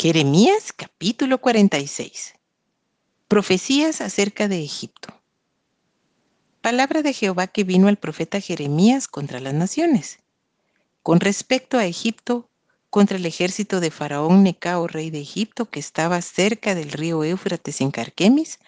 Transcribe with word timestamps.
Jeremías 0.00 0.72
capítulo 0.72 1.40
46. 1.40 2.34
Profecías 3.26 4.00
acerca 4.00 4.46
de 4.46 4.62
Egipto. 4.62 5.12
Palabra 6.60 7.02
de 7.02 7.12
Jehová 7.12 7.48
que 7.48 7.64
vino 7.64 7.88
al 7.88 7.96
profeta 7.96 8.40
Jeremías 8.40 9.08
contra 9.08 9.40
las 9.40 9.54
naciones. 9.54 10.20
Con 11.02 11.18
respecto 11.18 11.78
a 11.78 11.86
Egipto, 11.86 12.48
contra 12.90 13.16
el 13.16 13.26
ejército 13.26 13.80
de 13.80 13.90
Faraón 13.90 14.44
Necao, 14.44 14.86
rey 14.86 15.10
de 15.10 15.18
Egipto, 15.18 15.68
que 15.68 15.80
estaba 15.80 16.22
cerca 16.22 16.76
del 16.76 16.92
río 16.92 17.24
Éufrates 17.24 17.80
en 17.80 17.90
Carquemis, 17.90 18.60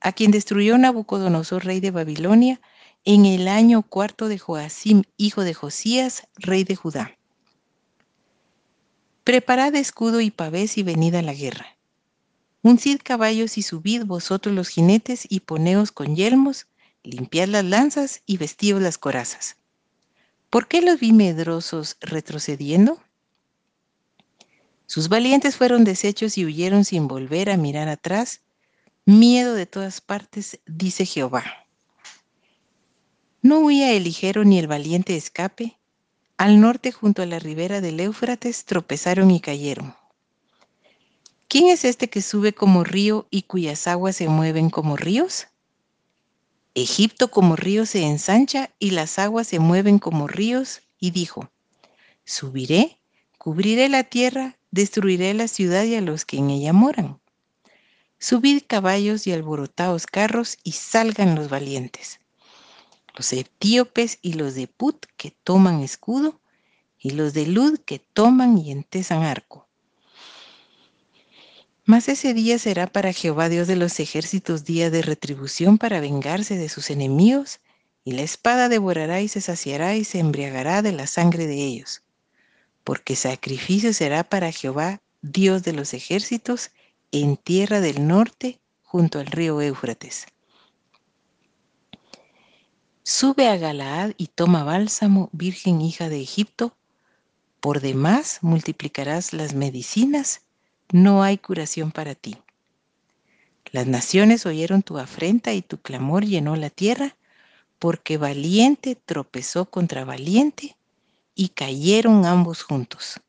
a 0.00 0.12
quien 0.12 0.30
destruyó 0.30 0.78
Nabucodonosor, 0.78 1.64
rey 1.64 1.80
de 1.80 1.90
Babilonia, 1.90 2.60
en 3.04 3.26
el 3.26 3.48
año 3.48 3.82
cuarto 3.82 4.28
de 4.28 4.38
Joacim, 4.38 5.02
hijo 5.16 5.42
de 5.42 5.54
Josías, 5.54 6.28
rey 6.36 6.62
de 6.62 6.76
Judá. 6.76 7.17
Preparad 9.28 9.76
escudo 9.76 10.22
y 10.22 10.30
pavés 10.30 10.78
y 10.78 10.82
venid 10.82 11.14
a 11.14 11.20
la 11.20 11.34
guerra. 11.34 11.76
Uncid 12.62 13.00
caballos 13.04 13.58
y 13.58 13.62
subid 13.62 14.06
vosotros 14.06 14.54
los 14.54 14.68
jinetes 14.68 15.26
y 15.28 15.40
poneos 15.40 15.92
con 15.92 16.16
yelmos, 16.16 16.66
limpiad 17.02 17.48
las 17.48 17.66
lanzas 17.66 18.22
y 18.24 18.38
vestíos 18.38 18.80
las 18.80 18.96
corazas. 18.96 19.58
¿Por 20.48 20.66
qué 20.66 20.80
los 20.80 20.98
vi 20.98 21.12
medrosos 21.12 21.98
retrocediendo? 22.00 23.02
Sus 24.86 25.10
valientes 25.10 25.58
fueron 25.58 25.84
deshechos 25.84 26.38
y 26.38 26.46
huyeron 26.46 26.86
sin 26.86 27.06
volver 27.06 27.50
a 27.50 27.58
mirar 27.58 27.90
atrás. 27.90 28.40
Miedo 29.04 29.52
de 29.52 29.66
todas 29.66 30.00
partes, 30.00 30.58
dice 30.64 31.04
Jehová. 31.04 31.44
¿No 33.42 33.58
huía 33.58 33.92
el 33.92 34.04
ligero 34.04 34.46
ni 34.46 34.58
el 34.58 34.68
valiente 34.68 35.18
escape? 35.18 35.76
Al 36.38 36.60
norte, 36.60 36.92
junto 36.92 37.22
a 37.22 37.26
la 37.26 37.40
ribera 37.40 37.80
del 37.80 37.98
Éufrates, 37.98 38.64
tropezaron 38.64 39.32
y 39.32 39.40
cayeron. 39.40 39.96
¿Quién 41.48 41.66
es 41.66 41.84
este 41.84 42.08
que 42.08 42.22
sube 42.22 42.52
como 42.52 42.84
río 42.84 43.26
y 43.28 43.42
cuyas 43.42 43.88
aguas 43.88 44.14
se 44.14 44.28
mueven 44.28 44.70
como 44.70 44.96
ríos? 44.96 45.48
Egipto 46.74 47.32
como 47.32 47.56
río 47.56 47.86
se 47.86 48.04
ensancha 48.04 48.70
y 48.78 48.92
las 48.92 49.18
aguas 49.18 49.48
se 49.48 49.58
mueven 49.58 49.98
como 49.98 50.28
ríos, 50.28 50.82
y 51.00 51.10
dijo, 51.10 51.50
Subiré, 52.24 53.00
cubriré 53.36 53.88
la 53.88 54.04
tierra, 54.04 54.58
destruiré 54.70 55.34
la 55.34 55.48
ciudad 55.48 55.82
y 55.82 55.96
a 55.96 56.00
los 56.00 56.24
que 56.24 56.36
en 56.36 56.50
ella 56.50 56.72
moran. 56.72 57.18
Subid 58.20 58.62
caballos 58.68 59.26
y 59.26 59.32
alborotaos 59.32 60.06
carros 60.06 60.56
y 60.62 60.70
salgan 60.72 61.34
los 61.34 61.48
valientes 61.48 62.20
los 63.18 63.32
etíopes 63.32 64.18
y 64.22 64.34
los 64.34 64.54
de 64.54 64.68
Put 64.68 65.06
que 65.16 65.32
toman 65.42 65.80
escudo, 65.80 66.40
y 67.00 67.10
los 67.10 67.34
de 67.34 67.46
Lud 67.46 67.80
que 67.84 67.98
toman 67.98 68.56
y 68.58 68.70
entesan 68.70 69.24
arco. 69.24 69.66
Mas 71.84 72.08
ese 72.08 72.32
día 72.32 72.58
será 72.58 72.86
para 72.86 73.12
Jehová 73.12 73.48
Dios 73.48 73.66
de 73.66 73.74
los 73.74 73.98
ejércitos 73.98 74.64
día 74.64 74.90
de 74.90 75.02
retribución 75.02 75.78
para 75.78 76.00
vengarse 76.00 76.56
de 76.56 76.68
sus 76.68 76.90
enemigos, 76.90 77.60
y 78.04 78.12
la 78.12 78.22
espada 78.22 78.68
devorará 78.68 79.20
y 79.20 79.28
se 79.28 79.40
saciará 79.40 79.96
y 79.96 80.04
se 80.04 80.20
embriagará 80.20 80.80
de 80.82 80.92
la 80.92 81.06
sangre 81.06 81.46
de 81.46 81.64
ellos, 81.64 82.02
porque 82.84 83.16
sacrificio 83.16 83.92
será 83.92 84.22
para 84.22 84.52
Jehová 84.52 85.00
Dios 85.22 85.64
de 85.64 85.72
los 85.72 85.92
ejércitos 85.92 86.70
en 87.10 87.36
tierra 87.36 87.80
del 87.80 88.06
norte 88.06 88.60
junto 88.82 89.18
al 89.18 89.26
río 89.26 89.60
Éufrates. 89.60 90.26
Sube 93.10 93.48
a 93.48 93.56
Galaad 93.56 94.12
y 94.18 94.26
toma 94.26 94.64
bálsamo, 94.64 95.30
virgen 95.32 95.80
hija 95.80 96.10
de 96.10 96.20
Egipto. 96.20 96.76
Por 97.58 97.80
demás 97.80 98.40
multiplicarás 98.42 99.32
las 99.32 99.54
medicinas, 99.54 100.42
no 100.92 101.22
hay 101.22 101.38
curación 101.38 101.90
para 101.90 102.14
ti. 102.14 102.36
Las 103.72 103.86
naciones 103.86 104.44
oyeron 104.44 104.82
tu 104.82 104.98
afrenta 104.98 105.54
y 105.54 105.62
tu 105.62 105.78
clamor 105.78 106.26
llenó 106.26 106.54
la 106.56 106.68
tierra, 106.68 107.16
porque 107.78 108.18
valiente 108.18 108.94
tropezó 108.94 109.70
contra 109.70 110.04
valiente 110.04 110.76
y 111.34 111.48
cayeron 111.48 112.26
ambos 112.26 112.62
juntos. 112.62 113.22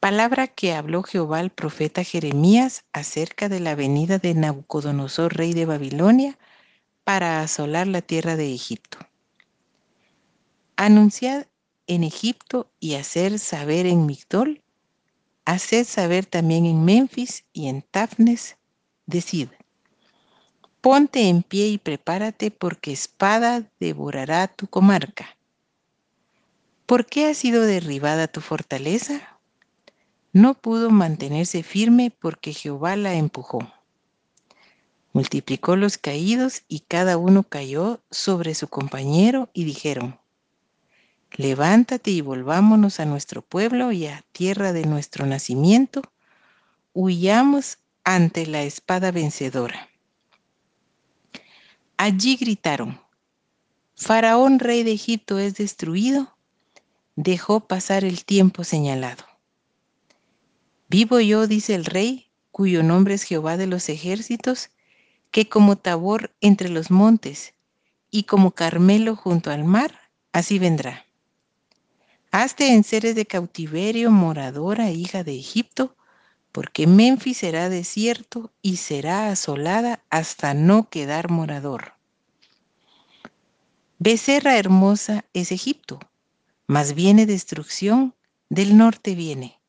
Palabra 0.00 0.48
que 0.48 0.72
habló 0.72 1.02
Jehová 1.02 1.40
al 1.40 1.50
profeta 1.50 2.04
Jeremías 2.04 2.86
acerca 2.94 3.50
de 3.50 3.60
la 3.60 3.74
venida 3.74 4.16
de 4.16 4.32
Nabucodonosor, 4.32 5.36
rey 5.36 5.52
de 5.52 5.66
Babilonia, 5.66 6.38
para 7.04 7.40
asolar 7.40 7.86
la 7.86 8.02
tierra 8.02 8.36
de 8.36 8.54
Egipto. 8.54 8.98
Anunciad 10.76 11.46
en 11.86 12.04
Egipto 12.04 12.70
y 12.80 12.94
hacer 12.94 13.38
saber 13.38 13.86
en 13.86 14.06
Migdol, 14.06 14.62
haced 15.44 15.86
saber 15.86 16.26
también 16.26 16.66
en 16.66 16.84
Memphis 16.84 17.44
y 17.52 17.68
en 17.68 17.82
Tafnes, 17.82 18.56
decid, 19.06 19.48
ponte 20.80 21.28
en 21.28 21.42
pie 21.42 21.68
y 21.68 21.78
prepárate 21.78 22.50
porque 22.50 22.92
espada 22.92 23.70
devorará 23.80 24.48
tu 24.48 24.66
comarca. 24.66 25.36
¿Por 26.86 27.06
qué 27.06 27.26
ha 27.26 27.34
sido 27.34 27.62
derribada 27.62 28.28
tu 28.28 28.40
fortaleza? 28.40 29.38
No 30.32 30.54
pudo 30.54 30.90
mantenerse 30.90 31.62
firme 31.62 32.10
porque 32.10 32.52
Jehová 32.52 32.96
la 32.96 33.14
empujó. 33.14 33.60
Multiplicó 35.12 35.76
los 35.76 35.98
caídos 35.98 36.62
y 36.68 36.80
cada 36.80 37.18
uno 37.18 37.42
cayó 37.42 38.00
sobre 38.10 38.54
su 38.54 38.68
compañero 38.68 39.50
y 39.52 39.64
dijeron, 39.64 40.18
levántate 41.32 42.10
y 42.10 42.20
volvámonos 42.20 43.00
a 43.00 43.04
nuestro 43.04 43.42
pueblo 43.42 43.92
y 43.92 44.06
a 44.06 44.24
tierra 44.32 44.72
de 44.72 44.86
nuestro 44.86 45.26
nacimiento, 45.26 46.02
huyamos 46.94 47.78
ante 48.04 48.46
la 48.46 48.62
espada 48.62 49.10
vencedora. 49.10 49.88
Allí 51.96 52.36
gritaron, 52.36 53.00
Faraón 53.94 54.58
rey 54.58 54.82
de 54.82 54.92
Egipto 54.92 55.38
es 55.38 55.54
destruido, 55.54 56.36
dejó 57.16 57.60
pasar 57.60 58.04
el 58.04 58.24
tiempo 58.24 58.64
señalado. 58.64 59.24
Vivo 60.88 61.20
yo, 61.20 61.46
dice 61.46 61.74
el 61.74 61.84
rey, 61.84 62.30
cuyo 62.50 62.82
nombre 62.82 63.14
es 63.14 63.22
Jehová 63.22 63.56
de 63.56 63.66
los 63.66 63.88
ejércitos, 63.88 64.70
que 65.32 65.48
como 65.48 65.76
Tabor 65.76 66.32
entre 66.40 66.68
los 66.68 66.90
montes 66.90 67.54
y 68.10 68.24
como 68.24 68.52
Carmelo 68.52 69.16
junto 69.16 69.50
al 69.50 69.64
mar, 69.64 69.98
así 70.32 70.58
vendrá. 70.60 71.06
Hazte 72.30 72.72
en 72.72 72.84
seres 72.84 73.14
de 73.14 73.26
cautiverio, 73.26 74.10
moradora, 74.10 74.90
hija 74.90 75.24
de 75.24 75.36
Egipto, 75.36 75.96
porque 76.52 76.86
Memphis 76.86 77.38
será 77.38 77.70
desierto 77.70 78.52
y 78.60 78.76
será 78.76 79.30
asolada 79.30 80.04
hasta 80.10 80.52
no 80.52 80.90
quedar 80.90 81.30
morador. 81.30 81.94
Becerra 83.98 84.58
hermosa 84.58 85.24
es 85.32 85.50
Egipto, 85.50 85.98
mas 86.66 86.94
viene 86.94 87.24
destrucción, 87.24 88.14
del 88.50 88.76
norte 88.76 89.14
viene. 89.14 89.61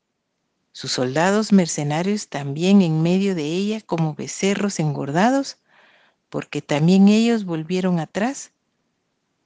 Sus 0.74 0.90
soldados 0.90 1.52
mercenarios 1.52 2.26
también 2.26 2.82
en 2.82 3.00
medio 3.00 3.36
de 3.36 3.44
ella 3.44 3.80
como 3.80 4.14
becerros 4.14 4.80
engordados, 4.80 5.58
porque 6.28 6.62
también 6.62 7.06
ellos 7.06 7.44
volvieron 7.44 8.00
atrás. 8.00 8.50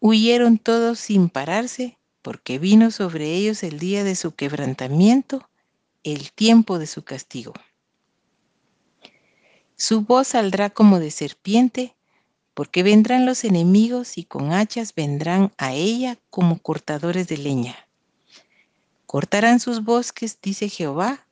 Huyeron 0.00 0.56
todos 0.56 0.98
sin 0.98 1.28
pararse, 1.28 1.98
porque 2.22 2.58
vino 2.58 2.90
sobre 2.90 3.34
ellos 3.34 3.62
el 3.62 3.78
día 3.78 4.04
de 4.04 4.16
su 4.16 4.34
quebrantamiento, 4.34 5.50
el 6.02 6.32
tiempo 6.32 6.78
de 6.78 6.86
su 6.86 7.04
castigo. 7.04 7.52
Su 9.76 10.00
voz 10.00 10.28
saldrá 10.28 10.70
como 10.70 10.98
de 10.98 11.10
serpiente, 11.10 11.94
porque 12.54 12.82
vendrán 12.82 13.26
los 13.26 13.44
enemigos 13.44 14.16
y 14.16 14.24
con 14.24 14.54
hachas 14.54 14.94
vendrán 14.94 15.52
a 15.58 15.74
ella 15.74 16.16
como 16.30 16.58
cortadores 16.58 17.28
de 17.28 17.36
leña. 17.36 17.87
Cortarán 19.08 19.58
sus 19.58 19.84
bosques, 19.84 20.38
dice 20.42 20.68
Jehová, 20.68 21.26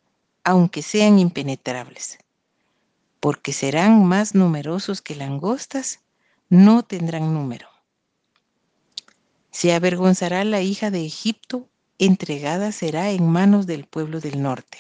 aunque 0.44 0.80
sean 0.80 1.18
impenetrables. 1.18 2.16
Porque 3.20 3.52
serán 3.52 4.02
más 4.06 4.34
numerosos 4.34 5.02
que 5.02 5.14
langostas, 5.14 6.00
no 6.48 6.84
tendrán 6.84 7.34
número. 7.34 7.68
Se 9.50 9.74
avergonzará 9.74 10.42
la 10.44 10.62
hija 10.62 10.90
de 10.90 11.04
Egipto, 11.04 11.68
entregada 11.98 12.72
será 12.72 13.10
en 13.10 13.28
manos 13.28 13.66
del 13.66 13.84
pueblo 13.84 14.20
del 14.20 14.40
norte. 14.40 14.78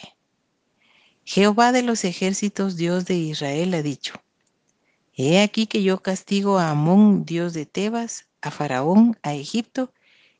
Jehová 1.22 1.72
de 1.72 1.82
los 1.82 2.02
ejércitos, 2.02 2.76
Dios 2.76 3.04
de 3.04 3.16
Israel, 3.16 3.74
ha 3.74 3.82
dicho, 3.82 4.14
He 5.12 5.42
aquí 5.42 5.66
que 5.66 5.82
yo 5.82 6.02
castigo 6.02 6.58
a 6.58 6.70
Amón, 6.70 7.26
dios 7.26 7.52
de 7.52 7.66
Tebas, 7.66 8.24
a 8.40 8.50
Faraón, 8.50 9.18
a 9.22 9.34
Egipto, 9.34 9.92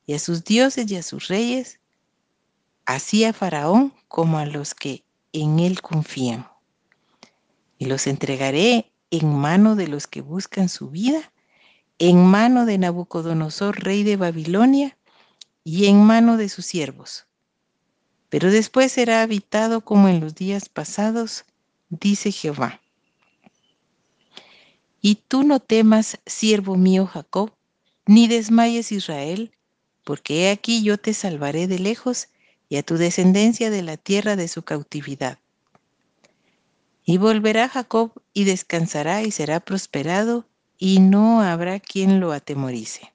y 0.06 0.14
a 0.14 0.18
sus 0.18 0.42
dioses 0.42 0.90
y 0.90 0.96
a 0.96 1.02
sus 1.02 1.28
reyes, 1.28 1.80
así 2.86 3.24
a 3.24 3.32
Faraón 3.32 3.92
como 4.08 4.38
a 4.38 4.46
los 4.46 4.74
que 4.74 5.04
en 5.32 5.58
él 5.58 5.82
confían. 5.82 6.48
Y 7.78 7.86
los 7.86 8.06
entregaré 8.06 8.90
en 9.10 9.34
mano 9.34 9.76
de 9.76 9.88
los 9.88 10.06
que 10.06 10.22
buscan 10.22 10.68
su 10.68 10.88
vida, 10.90 11.32
en 11.98 12.24
mano 12.24 12.64
de 12.64 12.78
Nabucodonosor, 12.78 13.82
rey 13.82 14.02
de 14.02 14.16
Babilonia, 14.16 14.96
y 15.64 15.86
en 15.86 16.02
mano 16.04 16.36
de 16.36 16.48
sus 16.48 16.64
siervos. 16.64 17.26
pero 18.28 18.50
después 18.50 18.92
será 18.92 19.22
habitado 19.22 19.80
como 19.80 20.08
en 20.08 20.20
los 20.20 20.34
días 20.34 20.68
pasados, 20.68 21.44
dice 21.88 22.32
Jehová. 22.32 22.80
Y 25.00 25.14
tú 25.14 25.44
no 25.44 25.60
temas, 25.60 26.18
siervo 26.26 26.76
mío 26.76 27.06
Jacob, 27.06 27.52
ni 28.04 28.26
desmayes 28.26 28.92
Israel, 28.92 29.52
porque 30.04 30.44
he 30.44 30.50
aquí 30.50 30.82
yo 30.82 30.98
te 30.98 31.14
salvaré 31.14 31.66
de 31.66 31.78
lejos 31.78 32.28
y 32.68 32.76
a 32.76 32.82
tu 32.82 32.96
descendencia 32.96 33.70
de 33.70 33.82
la 33.82 33.96
tierra 33.96 34.36
de 34.36 34.48
su 34.48 34.62
cautividad. 34.62 35.38
Y 37.04 37.18
volverá 37.18 37.68
Jacob 37.68 38.12
y 38.32 38.44
descansará 38.44 39.22
y 39.22 39.30
será 39.30 39.60
prosperado, 39.60 40.48
y 40.78 41.00
no 41.00 41.40
habrá 41.40 41.80
quien 41.80 42.20
lo 42.20 42.32
atemorice. 42.32 43.12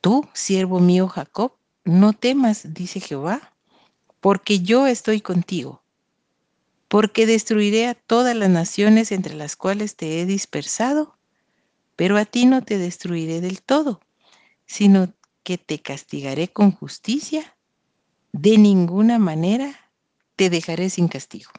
Tú, 0.00 0.26
siervo 0.32 0.80
mío 0.80 1.08
Jacob, 1.08 1.52
no 1.84 2.12
temas, 2.12 2.72
dice 2.72 3.00
Jehová, 3.00 3.52
porque 4.20 4.60
yo 4.60 4.86
estoy 4.86 5.20
contigo, 5.20 5.82
porque 6.88 7.26
destruiré 7.26 7.88
a 7.88 7.94
todas 7.94 8.36
las 8.36 8.48
naciones 8.48 9.12
entre 9.12 9.34
las 9.34 9.56
cuales 9.56 9.96
te 9.96 10.20
he 10.20 10.26
dispersado, 10.26 11.18
pero 11.96 12.16
a 12.16 12.24
ti 12.24 12.46
no 12.46 12.62
te 12.62 12.78
destruiré 12.78 13.40
del 13.40 13.62
todo, 13.62 14.00
sino 14.66 15.12
que 15.42 15.58
te 15.58 15.80
castigaré 15.80 16.48
con 16.48 16.72
justicia, 16.72 17.55
de 18.38 18.58
ninguna 18.58 19.18
manera 19.18 19.74
te 20.36 20.50
dejaré 20.50 20.90
sin 20.90 21.08
castigo. 21.08 21.50